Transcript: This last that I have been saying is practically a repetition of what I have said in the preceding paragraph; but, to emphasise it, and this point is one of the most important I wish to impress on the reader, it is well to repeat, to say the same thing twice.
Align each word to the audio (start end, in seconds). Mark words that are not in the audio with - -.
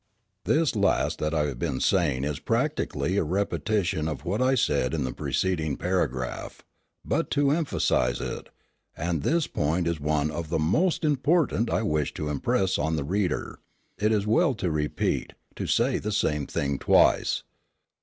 This 0.45 0.75
last 0.75 1.19
that 1.19 1.35
I 1.35 1.45
have 1.45 1.59
been 1.59 1.79
saying 1.79 2.23
is 2.23 2.39
practically 2.39 3.17
a 3.17 3.23
repetition 3.23 4.07
of 4.07 4.25
what 4.25 4.41
I 4.41 4.51
have 4.57 4.59
said 4.59 4.93
in 4.95 5.03
the 5.03 5.13
preceding 5.13 5.77
paragraph; 5.77 6.63
but, 7.05 7.29
to 7.29 7.51
emphasise 7.51 8.19
it, 8.19 8.49
and 8.97 9.21
this 9.21 9.45
point 9.45 9.85
is 9.85 9.99
one 9.99 10.31
of 10.31 10.49
the 10.49 10.57
most 10.57 11.05
important 11.05 11.69
I 11.69 11.83
wish 11.83 12.15
to 12.15 12.29
impress 12.29 12.79
on 12.79 12.95
the 12.95 13.03
reader, 13.03 13.59
it 13.99 14.11
is 14.11 14.25
well 14.25 14.55
to 14.55 14.71
repeat, 14.71 15.33
to 15.55 15.67
say 15.67 15.99
the 15.99 16.11
same 16.11 16.47
thing 16.47 16.79
twice. 16.79 17.43